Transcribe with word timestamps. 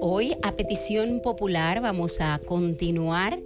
Hoy, 0.00 0.34
a 0.42 0.56
petición 0.56 1.20
popular, 1.20 1.80
vamos 1.80 2.20
a 2.20 2.40
continuar 2.44 3.38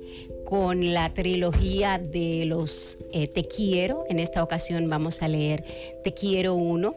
con 0.45 0.95
la 0.95 1.13
trilogía 1.13 1.99
de 1.99 2.45
los 2.47 2.99
eh, 3.13 3.29
Te 3.29 3.47
Quiero. 3.47 4.05
En 4.09 4.19
esta 4.19 4.43
ocasión 4.43 4.89
vamos 4.89 5.23
a 5.23 5.29
leer 5.29 5.65
Te 6.03 6.15
Quiero 6.15 6.55
uno 6.55 6.97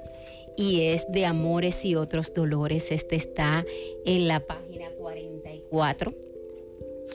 y 0.55 0.81
es 0.81 1.05
de 1.11 1.25
Amores 1.25 1.85
y 1.85 1.95
otros 1.95 2.33
dolores. 2.33 2.91
Este 2.91 3.15
está 3.15 3.65
en 4.05 4.27
la 4.27 4.39
página 4.39 4.89
44 4.97 6.13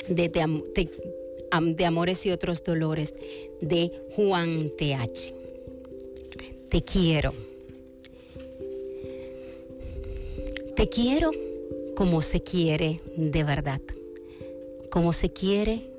de, 0.08 0.28
de 0.28 1.84
Amores 1.84 2.26
y 2.26 2.30
otros 2.30 2.64
dolores 2.64 3.14
de 3.60 3.90
Juan 4.16 4.70
TH. 4.76 5.34
Te 6.68 6.82
quiero. 6.82 7.32
Te 10.84 10.90
quiero 10.90 11.30
como 11.96 12.20
se 12.20 12.42
quiere 12.42 13.00
de 13.16 13.42
verdad. 13.42 13.80
Como 14.90 15.14
se 15.14 15.32
quiere 15.32 15.90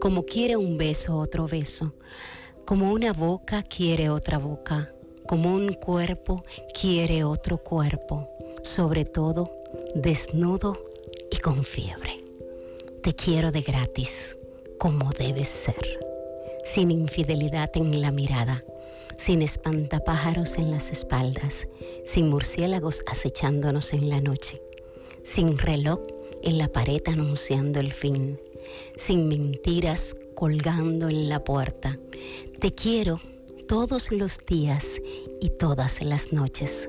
como 0.00 0.22
quiere 0.22 0.56
un 0.56 0.78
beso 0.78 1.18
otro 1.18 1.46
beso, 1.46 1.92
como 2.64 2.90
una 2.90 3.12
boca 3.12 3.62
quiere 3.62 4.08
otra 4.08 4.38
boca, 4.38 4.94
como 5.26 5.52
un 5.52 5.74
cuerpo 5.74 6.42
quiere 6.72 7.22
otro 7.22 7.58
cuerpo, 7.58 8.30
sobre 8.62 9.04
todo 9.04 9.54
desnudo 9.94 10.82
y 11.30 11.36
con 11.36 11.62
fiebre. 11.62 12.16
Te 13.02 13.12
quiero 13.12 13.52
de 13.52 13.60
gratis, 13.60 14.38
como 14.78 15.12
debes 15.12 15.48
ser, 15.48 16.00
sin 16.64 16.90
infidelidad 16.90 17.68
en 17.74 18.00
la 18.00 18.10
mirada, 18.10 18.64
sin 19.18 19.42
espantapájaros 19.42 20.56
en 20.56 20.70
las 20.70 20.90
espaldas, 20.90 21.68
sin 22.06 22.30
murciélagos 22.30 23.02
acechándonos 23.06 23.92
en 23.92 24.08
la 24.08 24.22
noche, 24.22 24.62
sin 25.22 25.58
reloj 25.58 26.00
en 26.42 26.56
la 26.56 26.68
pared 26.68 27.02
anunciando 27.06 27.80
el 27.80 27.92
fin 27.92 28.38
sin 28.96 29.28
mentiras 29.28 30.14
colgando 30.34 31.08
en 31.08 31.28
la 31.28 31.44
puerta. 31.44 31.98
Te 32.58 32.72
quiero 32.74 33.20
todos 33.66 34.12
los 34.12 34.44
días 34.46 35.00
y 35.40 35.50
todas 35.50 36.02
las 36.02 36.32
noches, 36.32 36.88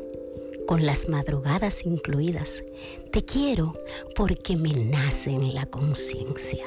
con 0.70 0.86
las 0.86 1.09
madrugadas 1.09 1.84
incluidas. 1.84 2.64
Te 3.12 3.25
quiero 3.25 3.73
porque 4.16 4.56
me 4.56 4.72
nace 4.72 5.31
en 5.31 5.56
la 5.56 5.66
conciencia, 5.66 6.64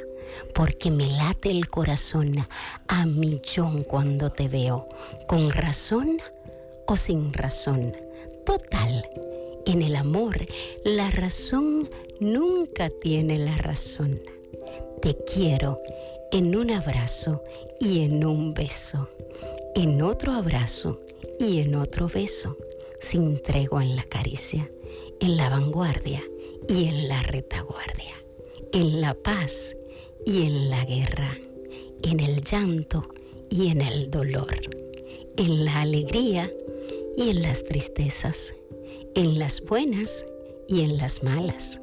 porque 0.56 0.90
me 0.90 1.06
late 1.06 1.52
el 1.52 1.68
corazón 1.68 2.32
a 2.88 3.06
millón 3.06 3.82
cuando 3.82 4.28
te 4.30 4.48
veo, 4.48 4.88
con 5.28 5.52
razón 5.52 6.18
o 6.88 6.96
sin 6.96 7.32
razón. 7.32 7.94
Total, 8.44 9.08
en 9.66 9.82
el 9.82 9.94
amor 9.94 10.36
la 10.84 11.08
razón 11.12 11.88
nunca 12.18 12.90
tiene 12.90 13.38
la 13.38 13.56
razón. 13.56 14.20
Te 15.00 15.14
quiero 15.32 15.80
en 16.32 16.56
un 16.56 16.72
abrazo 16.72 17.44
y 17.78 18.00
en 18.00 18.24
un 18.24 18.52
beso, 18.52 19.08
en 19.76 20.02
otro 20.02 20.32
abrazo 20.32 21.00
y 21.38 21.60
en 21.60 21.76
otro 21.76 22.08
beso, 22.08 22.56
sin 23.02 23.42
tregua 23.42 23.82
en 23.82 23.96
la 23.96 24.04
caricia, 24.04 24.70
en 25.20 25.36
la 25.36 25.50
vanguardia 25.50 26.22
y 26.68 26.84
en 26.84 27.08
la 27.08 27.22
retaguardia, 27.22 28.14
en 28.72 29.00
la 29.00 29.14
paz 29.14 29.76
y 30.24 30.46
en 30.46 30.70
la 30.70 30.84
guerra, 30.84 31.36
en 32.02 32.20
el 32.20 32.40
llanto 32.40 33.06
y 33.50 33.68
en 33.68 33.82
el 33.82 34.10
dolor, 34.10 34.56
en 35.36 35.64
la 35.64 35.82
alegría 35.82 36.50
y 37.16 37.28
en 37.28 37.42
las 37.42 37.64
tristezas, 37.64 38.54
en 39.14 39.38
las 39.38 39.60
buenas 39.60 40.24
y 40.68 40.80
en 40.80 40.96
las 40.96 41.22
malas 41.22 41.80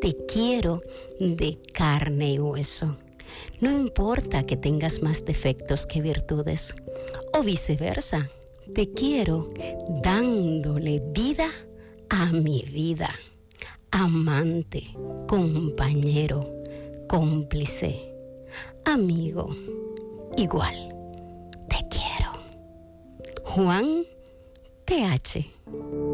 te 0.00 0.16
quiero 0.26 0.82
de 1.18 1.58
carne 1.72 2.34
y 2.34 2.38
hueso. 2.38 2.96
No 3.60 3.70
importa 3.70 4.44
que 4.44 4.56
tengas 4.56 5.02
más 5.02 5.24
defectos 5.24 5.86
que 5.86 6.00
virtudes, 6.00 6.74
o 7.32 7.42
viceversa, 7.42 8.30
te 8.74 8.92
quiero 8.92 9.48
dándole 10.02 11.02
vida 11.12 11.48
a 12.08 12.26
mi 12.26 12.62
vida. 12.62 13.14
Amante, 13.90 14.82
compañero, 15.26 16.40
cómplice, 17.08 18.12
amigo, 18.84 19.54
igual. 20.36 20.94
Te 21.68 21.76
quiero. 21.88 22.32
Juan 23.44 24.04
TH. 24.84 26.05